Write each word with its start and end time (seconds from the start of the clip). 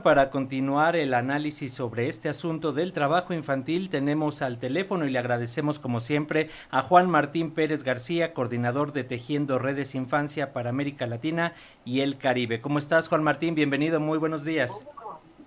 Para 0.00 0.30
continuar 0.30 0.94
el 0.94 1.12
análisis 1.12 1.72
sobre 1.72 2.08
este 2.08 2.28
asunto 2.28 2.72
del 2.72 2.92
trabajo 2.92 3.34
infantil, 3.34 3.90
tenemos 3.90 4.42
al 4.42 4.60
teléfono 4.60 5.04
y 5.06 5.10
le 5.10 5.18
agradecemos 5.18 5.80
como 5.80 5.98
siempre 5.98 6.50
a 6.70 6.82
Juan 6.82 7.10
Martín 7.10 7.50
Pérez 7.50 7.82
García, 7.82 8.32
coordinador 8.32 8.92
de 8.92 9.02
Tejiendo 9.02 9.58
Redes 9.58 9.96
Infancia 9.96 10.52
para 10.52 10.70
América 10.70 11.08
Latina 11.08 11.52
y 11.84 12.02
el 12.02 12.16
Caribe. 12.16 12.60
¿Cómo 12.60 12.78
estás, 12.78 13.08
Juan 13.08 13.24
Martín? 13.24 13.56
Bienvenido, 13.56 13.98
muy 13.98 14.18
buenos 14.18 14.44
días. 14.44 14.86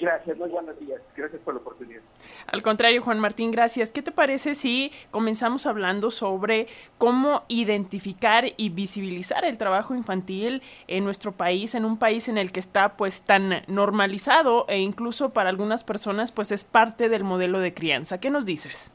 Gracias, 0.02 0.36
muy 0.36 0.50
buenos 0.50 0.80
días. 0.80 1.00
Gracias 1.16 1.40
por 1.44 1.54
la 1.54 1.60
oportunidad. 1.60 2.02
Al 2.48 2.64
contrario, 2.64 3.04
Juan 3.04 3.20
Martín, 3.20 3.52
gracias. 3.52 3.92
¿Qué 3.92 4.02
te 4.02 4.12
parece 4.12 4.56
si 4.56 4.92
comenzamos 5.12 5.68
hablando 5.68 6.10
sobre 6.10 6.66
cómo 6.98 7.44
identificar 7.50 8.46
y 8.58 8.70
visibilizar 8.70 9.46
el 9.46 9.60
trabajo 9.60 9.94
infantil 9.94 10.64
en 10.88 11.04
nuestro 11.04 11.34
país, 11.34 11.76
en 11.76 11.86
un 11.86 11.98
país 11.98 12.30
en 12.30 12.40
el 12.40 12.52
que 12.52 12.60
está 12.60 12.98
pues 12.98 13.22
tan 13.22 13.62
normalizado 13.68 14.66
e 14.68 14.80
incluso 14.80 15.30
para 15.30 15.50
algunas 15.50 15.84
personas 15.84 16.32
pues 16.32 16.52
es 16.52 16.64
parte 16.64 17.08
del 17.08 17.24
modelo 17.24 17.60
de 17.60 17.76
crianza? 17.76 18.20
¿Qué 18.20 18.32
nos 18.32 18.48
dices? 18.48 18.92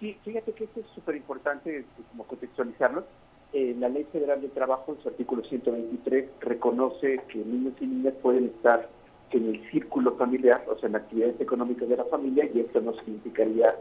Sí, 0.00 0.16
fíjate 0.24 0.52
que 0.52 0.64
esto 0.64 0.80
es 0.80 0.86
súper 0.94 1.16
importante 1.16 1.84
como 2.10 2.24
contextualizarlo. 2.24 3.04
Eh, 3.52 3.76
la 3.78 3.90
Ley 3.90 4.06
Federal 4.10 4.40
de 4.40 4.48
Trabajo, 4.48 4.94
en 4.94 5.02
su 5.02 5.08
artículo 5.10 5.44
123, 5.44 6.30
reconoce 6.40 7.20
que 7.28 7.38
niños 7.38 7.74
y 7.80 7.86
niñas 7.86 8.14
pueden 8.22 8.46
estar 8.46 8.88
en 9.32 9.48
el 9.48 9.70
círculo 9.70 10.12
familiar, 10.12 10.64
o 10.68 10.78
sea, 10.78 10.88
en 10.88 10.96
actividades 10.96 11.40
económicas 11.40 11.88
de 11.88 11.96
la 11.96 12.04
familia, 12.04 12.48
y 12.52 12.60
esto 12.60 12.80
no 12.80 12.94
significaría, 12.94 13.74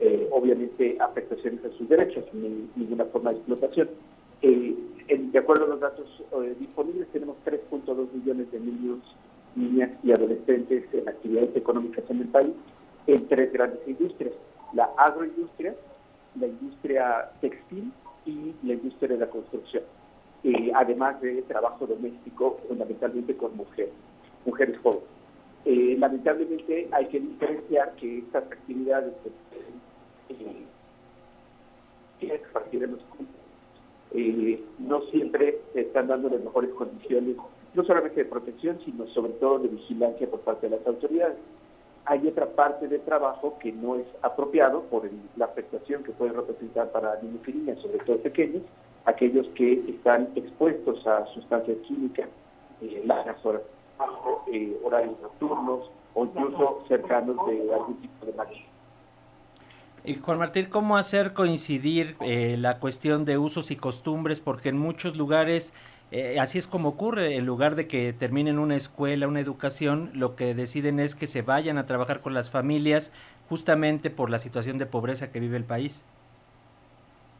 eh, 0.00 0.28
obviamente, 0.32 0.96
afectaciones 1.00 1.64
a 1.64 1.70
sus 1.76 1.88
derechos, 1.88 2.24
ni 2.32 2.68
ninguna 2.76 3.04
forma 3.06 3.30
de 3.30 3.36
explotación. 3.36 3.88
Eh, 4.42 4.76
de 5.08 5.38
acuerdo 5.38 5.64
a 5.64 5.68
los 5.68 5.80
datos 5.80 6.22
eh, 6.42 6.54
disponibles, 6.58 7.08
tenemos 7.08 7.36
3.2 7.44 8.12
millones 8.12 8.50
de 8.52 8.60
niños, 8.60 8.98
niñas 9.54 9.90
y 10.02 10.12
adolescentes 10.12 10.84
en 10.92 11.08
actividades 11.08 11.56
económicas 11.56 12.04
en 12.10 12.20
el 12.20 12.28
país, 12.28 12.52
en 13.06 13.26
tres 13.26 13.52
grandes 13.52 13.80
industrias, 13.86 14.34
la 14.74 14.84
agroindustria, 14.98 15.74
la 16.38 16.46
industria 16.46 17.30
textil 17.40 17.90
y 18.26 18.54
la 18.62 18.74
industria 18.74 19.08
de 19.08 19.18
la 19.18 19.30
construcción, 19.30 19.82
además 20.74 21.20
de 21.22 21.42
trabajo 21.42 21.86
doméstico, 21.86 22.60
fundamentalmente 22.68 23.34
con 23.34 23.56
mujeres 23.56 23.90
mujeres 24.44 24.78
jóvenes. 24.78 25.04
Eh, 25.64 25.96
lamentablemente 25.98 26.88
hay 26.92 27.06
que 27.06 27.20
diferenciar 27.20 27.92
que 27.96 28.18
estas 28.18 28.44
actividades 28.44 29.12
eh, 30.30 30.64
eh, 34.12 34.64
no 34.78 35.02
siempre 35.02 35.58
están 35.74 36.08
dando 36.08 36.28
las 36.28 36.40
mejores 36.42 36.70
condiciones, 36.70 37.36
no 37.74 37.84
solamente 37.84 38.24
de 38.24 38.30
protección, 38.30 38.78
sino 38.84 39.06
sobre 39.08 39.32
todo 39.34 39.58
de 39.58 39.68
vigilancia 39.68 40.28
por 40.28 40.40
parte 40.40 40.68
de 40.68 40.76
las 40.76 40.86
autoridades. 40.86 41.36
Hay 42.06 42.26
otra 42.26 42.46
parte 42.46 42.88
de 42.88 43.00
trabajo 43.00 43.58
que 43.60 43.70
no 43.70 43.96
es 43.96 44.06
apropiado 44.22 44.82
por 44.84 45.08
la 45.36 45.44
afectación 45.44 46.02
que 46.02 46.12
puede 46.12 46.32
representar 46.32 46.90
para 46.90 47.20
niños 47.20 47.46
y 47.46 47.52
niñas, 47.52 47.78
sobre 47.80 47.98
todo 47.98 48.16
pequeños, 48.18 48.62
aquellos 49.04 49.46
que 49.48 49.84
están 49.88 50.30
expuestos 50.34 51.06
a 51.06 51.26
sustancias 51.26 51.76
químicas 51.86 52.28
eh, 52.80 53.02
largas 53.04 53.44
horas 53.44 53.62
eh, 54.52 54.78
horarios 54.84 55.20
nocturnos 55.20 55.90
o 56.14 56.24
incluso 56.24 56.84
cercanos 56.88 57.36
de 57.46 57.72
algún 57.72 57.96
tipo 58.00 58.26
de 58.26 58.32
máquina. 58.32 58.66
Y 60.04 60.14
Juan 60.14 60.38
Martín, 60.38 60.66
¿cómo 60.70 60.96
hacer 60.96 61.34
coincidir 61.34 62.16
eh, 62.20 62.56
la 62.58 62.78
cuestión 62.78 63.24
de 63.24 63.36
usos 63.36 63.70
y 63.70 63.76
costumbres? 63.76 64.40
Porque 64.40 64.70
en 64.70 64.78
muchos 64.78 65.16
lugares, 65.16 65.74
eh, 66.10 66.40
así 66.40 66.58
es 66.58 66.66
como 66.66 66.90
ocurre, 66.90 67.36
en 67.36 67.44
lugar 67.44 67.74
de 67.74 67.86
que 67.88 68.12
terminen 68.12 68.58
una 68.58 68.76
escuela, 68.76 69.28
una 69.28 69.40
educación, 69.40 70.10
lo 70.14 70.34
que 70.34 70.54
deciden 70.54 70.98
es 70.98 71.14
que 71.14 71.26
se 71.26 71.42
vayan 71.42 71.76
a 71.78 71.86
trabajar 71.86 72.20
con 72.20 72.32
las 72.32 72.50
familias 72.50 73.12
justamente 73.48 74.08
por 74.08 74.30
la 74.30 74.38
situación 74.38 74.78
de 74.78 74.86
pobreza 74.86 75.30
que 75.30 75.40
vive 75.40 75.56
el 75.56 75.64
país. 75.64 76.04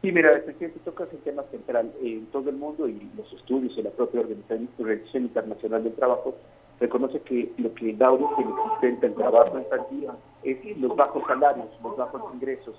Sí, 0.01 0.11
mira, 0.13 0.31
efectivamente 0.37 0.79
tocas 0.85 1.09
el 1.11 1.19
tema 1.19 1.43
central 1.51 1.91
en 2.01 2.25
todo 2.27 2.49
el 2.49 2.55
mundo 2.55 2.87
y 2.87 3.09
los 3.17 3.31
estudios 3.33 3.77
y 3.77 3.81
la 3.81 3.89
propia 3.89 4.21
Organización 4.21 5.23
Internacional 5.23 5.83
del 5.83 5.93
Trabajo 5.93 6.35
reconoce 6.79 7.19
que 7.21 7.51
lo 7.57 7.73
que 7.73 7.93
da 7.93 8.11
origen 8.11 8.47
existente 8.65 9.07
el 9.07 9.15
trabajo 9.15 9.59
infantil 9.59 10.07
es 10.43 10.77
los 10.77 10.95
bajos 10.95 11.23
salarios, 11.27 11.67
los 11.83 11.97
bajos 11.97 12.21
ingresos. 12.33 12.75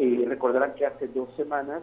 Eh, 0.00 0.24
recordarán 0.26 0.74
que 0.74 0.86
hace 0.86 1.06
dos 1.08 1.28
semanas, 1.36 1.82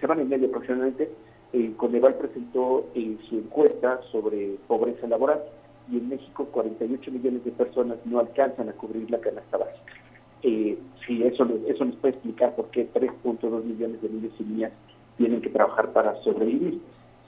semana 0.00 0.22
y 0.22 0.26
media 0.26 0.48
aproximadamente, 0.48 1.10
eh, 1.52 1.72
Coneval 1.76 2.14
presentó 2.14 2.84
eh, 2.96 3.16
su 3.28 3.36
encuesta 3.36 4.00
sobre 4.10 4.56
pobreza 4.66 5.06
laboral 5.06 5.40
y 5.88 5.98
en 5.98 6.08
México 6.08 6.46
48 6.46 7.12
millones 7.12 7.44
de 7.44 7.52
personas 7.52 7.98
no 8.04 8.18
alcanzan 8.18 8.68
a 8.68 8.72
cubrir 8.72 9.08
la 9.08 9.20
canasta 9.20 9.58
básica. 9.58 9.92
Eh, 10.42 10.76
sí, 11.06 11.22
eso, 11.22 11.48
eso 11.68 11.84
nos 11.84 11.96
puede 11.96 12.14
explicar 12.14 12.56
por 12.56 12.70
qué 12.70 12.84
3.2 13.44 13.64
millones 13.64 14.02
de 14.02 14.08
niños 14.08 14.32
y 14.38 14.44
niñas 14.44 14.72
tienen 15.16 15.40
que 15.40 15.50
trabajar 15.50 15.92
para 15.92 16.14
sobrevivir. 16.22 16.80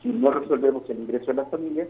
Si 0.02 0.08
no 0.08 0.30
resolvemos 0.30 0.88
el 0.90 1.00
ingreso 1.00 1.26
de 1.26 1.34
las 1.34 1.50
familias, 1.50 1.88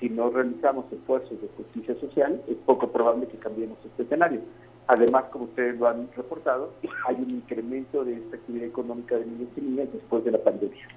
si 0.00 0.08
no 0.08 0.30
realizamos 0.30 0.84
esfuerzos 0.92 1.40
de 1.40 1.48
justicia 1.56 1.94
social, 2.00 2.40
es 2.46 2.56
poco 2.66 2.88
probable 2.88 3.26
que 3.26 3.38
cambiemos 3.38 3.78
este 3.84 4.04
escenario. 4.04 4.40
Además, 4.86 5.24
como 5.30 5.44
ustedes 5.44 5.78
lo 5.78 5.88
han 5.88 6.08
reportado, 6.16 6.70
hay 7.06 7.16
un 7.16 7.30
incremento 7.30 8.04
de 8.04 8.14
esta 8.14 8.36
actividad 8.36 8.66
económica 8.66 9.16
de 9.16 9.26
niños 9.26 9.48
y 9.56 9.60
niñas 9.60 9.88
después 9.92 10.24
de 10.24 10.30
la 10.30 10.38
pandemia. 10.38 10.88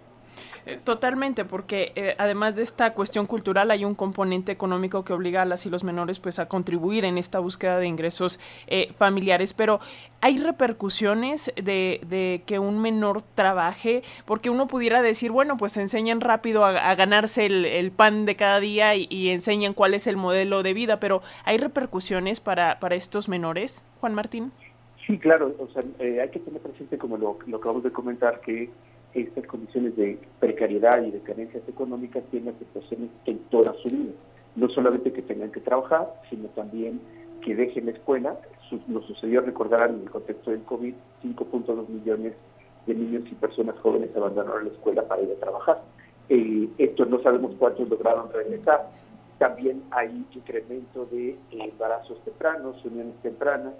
Eh, 0.65 0.79
totalmente, 0.83 1.43
porque 1.43 1.91
eh, 1.95 2.15
además 2.19 2.55
de 2.55 2.61
esta 2.61 2.93
cuestión 2.93 3.25
cultural 3.25 3.71
hay 3.71 3.83
un 3.83 3.95
componente 3.95 4.51
económico 4.51 5.03
que 5.03 5.11
obliga 5.11 5.41
a 5.41 5.45
las 5.45 5.65
y 5.65 5.71
los 5.71 5.83
menores 5.83 6.19
pues 6.19 6.37
a 6.37 6.47
contribuir 6.47 7.03
en 7.03 7.17
esta 7.17 7.39
búsqueda 7.39 7.79
de 7.79 7.87
ingresos 7.87 8.39
eh, 8.67 8.93
familiares, 8.95 9.53
pero 9.53 9.79
hay 10.21 10.37
repercusiones 10.37 11.51
de, 11.55 12.43
que 12.45 12.59
un 12.59 12.79
menor 12.79 13.23
trabaje, 13.23 14.03
porque 14.25 14.51
uno 14.51 14.67
pudiera 14.67 15.01
decir, 15.01 15.31
bueno, 15.31 15.57
pues 15.57 15.77
enseñan 15.77 16.21
rápido 16.21 16.63
a, 16.63 16.93
ganarse 16.93 17.47
el, 17.47 17.91
pan 17.91 18.25
de 18.25 18.35
cada 18.35 18.59
día 18.59 18.95
y, 18.95 19.29
enseñan 19.29 19.73
cuál 19.73 19.93
es 19.93 20.05
el 20.05 20.17
modelo 20.17 20.61
de 20.61 20.73
vida, 20.73 20.99
pero 20.99 21.21
¿hay 21.43 21.57
repercusiones 21.57 22.39
para, 22.39 22.79
para 22.79 22.95
estos 22.95 23.29
menores, 23.29 23.83
Juan 23.99 24.13
Martín? 24.13 24.51
Sí, 25.07 25.17
claro, 25.17 25.55
o 25.57 25.67
sea, 25.73 25.83
hay 25.99 26.29
que 26.29 26.39
tener 26.39 26.61
presente, 26.61 26.97
como 26.97 27.17
lo, 27.17 27.39
lo 27.47 27.57
acabamos 27.57 27.83
de 27.83 27.91
comentar, 27.91 28.41
que 28.41 28.69
estas 29.13 29.45
condiciones 29.45 29.95
de 29.95 30.17
precariedad 30.39 31.03
y 31.03 31.11
de 31.11 31.19
carencias 31.19 31.63
económicas 31.67 32.23
tienen 32.31 32.53
afectaciones 32.55 33.09
en 33.25 33.39
toda 33.49 33.73
su 33.81 33.89
vida. 33.89 34.11
No 34.55 34.69
solamente 34.69 35.11
que 35.11 35.21
tengan 35.21 35.51
que 35.51 35.59
trabajar, 35.59 36.13
sino 36.29 36.47
también 36.49 37.01
que 37.41 37.55
dejen 37.55 37.85
la 37.87 37.91
escuela. 37.91 38.37
Nos 38.87 39.05
sucedió, 39.05 39.41
recordarán, 39.41 39.95
en 39.95 40.01
el 40.03 40.09
contexto 40.09 40.51
del 40.51 40.61
COVID, 40.63 40.93
5.2 41.23 41.89
millones 41.89 42.33
de 42.85 42.95
niños 42.95 43.23
y 43.29 43.35
personas 43.35 43.77
jóvenes 43.79 44.15
abandonaron 44.15 44.65
la 44.65 44.71
escuela 44.71 45.07
para 45.07 45.21
ir 45.21 45.31
a 45.31 45.39
trabajar. 45.39 45.81
Eh, 46.29 46.69
esto 46.77 47.05
no 47.05 47.21
sabemos 47.21 47.53
cuántos 47.59 47.89
lograron 47.89 48.31
regresar. 48.31 48.89
También 49.37 49.83
hay 49.91 50.25
incremento 50.33 51.05
de 51.11 51.37
embarazos 51.51 52.23
tempranos, 52.23 52.83
uniones 52.85 53.15
tempranas, 53.21 53.73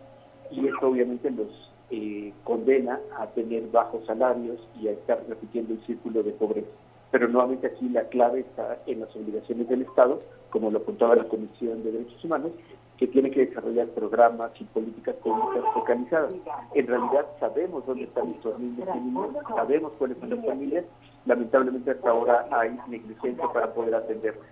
y 0.51 0.67
esto 0.67 0.89
obviamente 0.89 1.29
los 1.31 1.71
eh, 1.91 2.33
condena 2.43 2.99
a 3.19 3.27
tener 3.27 3.67
bajos 3.67 4.05
salarios 4.05 4.57
y 4.79 4.87
a 4.87 4.91
estar 4.91 5.23
repitiendo 5.27 5.73
el 5.73 5.81
círculo 5.85 6.23
de 6.23 6.31
pobreza. 6.31 6.69
Pero 7.11 7.27
nuevamente 7.27 7.67
aquí 7.67 7.89
la 7.89 8.05
clave 8.05 8.39
está 8.39 8.77
en 8.87 9.01
las 9.01 9.13
obligaciones 9.15 9.67
del 9.67 9.81
Estado, 9.81 10.21
como 10.49 10.71
lo 10.71 10.79
apuntaba 10.79 11.15
la 11.15 11.25
Comisión 11.25 11.83
de 11.83 11.91
Derechos 11.91 12.23
Humanos, 12.23 12.51
que 12.97 13.07
tiene 13.07 13.31
que 13.31 13.47
desarrollar 13.47 13.87
programas 13.87 14.51
y 14.61 14.63
políticas 14.65 15.15
públicas 15.15 15.63
focalizadas. 15.73 16.33
En 16.75 16.87
realidad 16.87 17.25
sabemos 17.39 17.85
dónde 17.85 18.03
están 18.03 18.27
nuestros 18.27 18.59
niños 18.59 18.87
y 18.95 18.99
niñas, 18.99 19.29
sabemos 19.49 19.91
cuáles 19.97 20.17
son 20.19 20.29
las 20.29 20.45
familias, 20.45 20.85
lamentablemente 21.25 21.91
hasta 21.91 22.09
ahora 22.09 22.47
hay 22.51 22.79
negligencia 22.87 23.47
para 23.51 23.73
poder 23.73 23.95
atenderlos. 23.95 24.45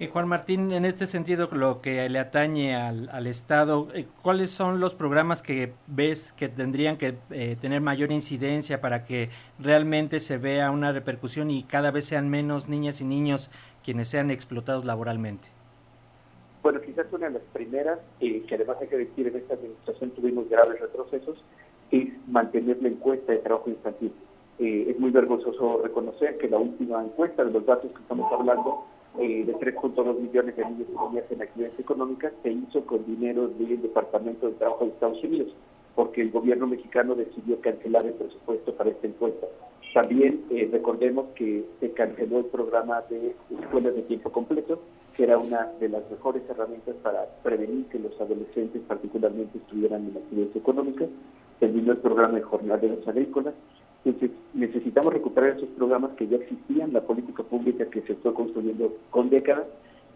Y 0.00 0.06
Juan 0.06 0.28
Martín, 0.28 0.70
en 0.70 0.84
este 0.84 1.08
sentido, 1.08 1.48
lo 1.50 1.80
que 1.80 2.08
le 2.08 2.20
atañe 2.20 2.76
al, 2.76 3.26
Estado, 3.26 3.88
eh, 3.94 4.06
¿cuáles 4.22 4.52
son 4.52 4.78
los 4.78 4.94
programas 4.94 5.42
que 5.42 5.72
ves 5.88 6.32
que 6.34 6.48
tendrían 6.48 6.96
que 6.96 7.16
eh, 7.30 7.56
tener 7.60 7.80
mayor 7.80 8.12
incidencia 8.12 8.80
para 8.80 9.02
que 9.02 9.30
realmente 9.58 10.20
se 10.20 10.38
vea 10.38 10.70
una 10.70 10.92
repercusión 10.92 11.50
y 11.50 11.64
cada 11.64 11.90
vez 11.90 12.04
sean 12.04 12.30
menos 12.30 12.68
niñas 12.68 13.00
y 13.00 13.04
niños 13.06 13.50
quienes 13.82 14.06
sean 14.06 14.30
explotados 14.30 14.84
laboralmente? 14.84 15.48
Bueno, 16.62 16.80
quizás 16.80 17.06
una 17.10 17.26
de 17.26 17.32
las 17.32 17.42
primeras, 17.52 17.98
eh, 18.20 18.44
que 18.46 18.54
además 18.54 18.76
hay 18.80 18.86
que 18.86 18.98
decir 18.98 19.26
en 19.26 19.34
esta 19.34 19.54
administración 19.54 20.10
tuvimos 20.12 20.48
graves 20.48 20.80
retrocesos, 20.80 21.42
es 21.90 22.06
mantener 22.28 22.80
la 22.80 22.88
encuesta 22.88 23.32
de 23.32 23.38
trabajo 23.38 23.68
infantil. 23.68 24.12
es 24.60 24.98
muy 24.98 25.10
vergonzoso 25.10 25.80
reconocer 25.82 26.36
que 26.38 26.48
la 26.48 26.58
última 26.58 27.02
encuesta 27.02 27.44
de 27.44 27.50
los 27.50 27.64
datos 27.66 27.90
que 27.92 28.02
estamos 28.02 28.32
hablando 28.32 28.84
eh, 29.18 29.44
de 29.44 29.54
3.2 29.54 30.20
millones 30.20 30.56
de 30.56 30.64
niños 30.64 30.88
y 30.88 31.08
niñas 31.08 31.24
en 31.30 31.42
actividades 31.42 31.78
económicas 31.80 32.32
se 32.42 32.52
hizo 32.52 32.84
con 32.86 33.04
dinero 33.06 33.48
del 33.48 33.82
Departamento 33.82 34.46
de 34.48 34.54
Trabajo 34.54 34.84
de 34.84 34.90
Estados 34.92 35.22
Unidos, 35.24 35.54
porque 35.94 36.22
el 36.22 36.30
gobierno 36.30 36.66
mexicano 36.66 37.14
decidió 37.14 37.60
cancelar 37.60 38.06
el 38.06 38.14
presupuesto 38.14 38.74
para 38.74 38.90
esta 38.90 39.06
encuesta. 39.06 39.46
También 39.94 40.44
eh, 40.50 40.68
recordemos 40.70 41.26
que 41.34 41.64
se 41.80 41.92
canceló 41.92 42.38
el 42.38 42.44
programa 42.44 43.02
de 43.10 43.34
escuelas 43.60 43.94
de 43.94 44.02
tiempo 44.02 44.30
completo, 44.30 44.80
que 45.16 45.24
era 45.24 45.38
una 45.38 45.72
de 45.80 45.88
las 45.88 46.08
mejores 46.10 46.48
herramientas 46.48 46.94
para 47.02 47.24
prevenir 47.42 47.86
que 47.86 47.98
los 47.98 48.12
adolescentes 48.20 48.82
particularmente 48.86 49.58
estuvieran 49.58 50.06
en 50.06 50.16
actividades 50.16 50.54
económicas. 50.54 51.08
Terminó 51.58 51.92
el 51.92 51.98
programa 51.98 52.34
de 52.34 52.42
jornaleros 52.42 53.08
agrícolas. 53.08 53.54
Necesitamos 54.54 55.12
recuperar 55.12 55.50
esos 55.50 55.68
programas 55.70 56.12
que 56.12 56.26
ya 56.26 56.36
existían, 56.36 56.92
la 56.92 57.02
política 57.02 57.42
pública 57.42 57.84
que 57.86 58.00
se 58.02 58.14
fue 58.16 58.32
construyendo 58.32 58.96
con 59.10 59.28
décadas, 59.28 59.66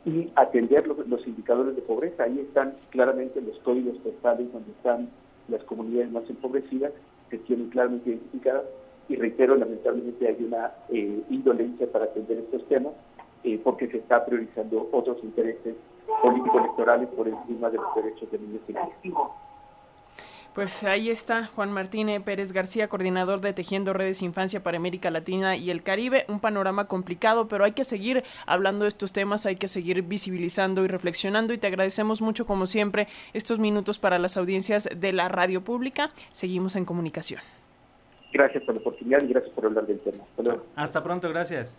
y 0.05 0.31
atender 0.35 0.87
los, 0.87 1.07
los 1.07 1.27
indicadores 1.27 1.77
de 1.77 1.83
pobreza. 1.83 2.25
Ahí 2.25 2.41
están 2.41 2.75
claramente 2.91 3.41
los 3.41 3.59
códigos 3.61 3.97
postales 3.99 4.53
donde 4.53 4.71
están 4.73 5.09
las 5.49 5.63
comunidades 5.65 6.11
más 6.11 6.29
empobrecidas, 6.29 6.93
que 7.31 7.39
tienen 7.39 7.71
claramente 7.71 8.11
identificadas, 8.11 8.65
y 9.09 9.17
reitero, 9.17 9.57
lamentablemente 9.57 10.27
hay 10.29 10.43
una 10.45 10.73
eh, 10.89 11.23
indolencia 11.31 11.91
para 11.91 12.07
atender 12.07 12.39
estos 12.39 12.67
temas, 12.69 12.93
eh, 13.45 13.61
porque 13.63 13.89
se 13.89 13.99
está 13.99 14.25
priorizando 14.25 14.89
otros 14.93 15.23
intereses 15.23 15.75
político-electorales 16.23 17.09
por 17.09 17.29
encima 17.29 17.71
de 17.71 17.79
los 17.79 17.95
derechos 17.95 18.31
de 18.31 18.39
niños 18.39 18.63
y 18.69 18.73
niñas. 18.73 19.29
Pues 20.55 20.85
ahí 20.85 21.09
está 21.09 21.47
Juan 21.47 21.73
Martín 21.73 22.11
Pérez 22.25 22.53
García, 22.53 22.89
coordinador 22.89 23.41
de 23.41 23.55
Tejiendo 23.55 23.95
Redes 23.95 24.21
Infancia 24.21 24.63
para 24.63 24.77
América 24.77 25.11
Latina 25.11 25.57
y 25.57 25.71
el 25.71 25.83
Caribe. 25.83 26.27
Un 26.29 26.41
panorama 26.41 26.89
complicado, 26.89 27.49
pero 27.49 27.65
hay 27.65 27.73
que 27.73 27.85
seguir 27.85 28.23
hablando 28.45 28.85
de 28.85 28.91
estos 28.91 29.13
temas, 29.13 29.47
hay 29.47 29.57
que 29.57 29.67
seguir 29.67 30.03
visibilizando 30.03 30.85
y 30.85 30.89
reflexionando 30.89 31.55
y 31.55 31.59
te 31.59 31.69
agradecemos 31.69 32.21
mucho 32.21 32.45
como 32.45 32.67
siempre 32.67 33.09
estos 33.33 33.59
minutos 33.59 33.99
para 33.99 34.19
las 34.19 34.37
audiencias 34.37 34.91
de 34.95 35.13
la 35.15 35.29
radio 35.29 35.63
pública. 35.63 36.11
Seguimos 36.33 36.77
en 36.77 36.85
comunicación. 36.85 37.41
Gracias 38.31 38.63
por 38.65 38.75
la 38.75 38.83
oportunidad 38.83 39.23
y 39.23 39.29
gracias 39.29 39.55
por 39.55 39.65
hablar 39.65 39.87
del 39.87 40.01
tema. 40.01 40.23
Hasta 40.77 41.03
pronto, 41.03 41.31
gracias. 41.31 41.79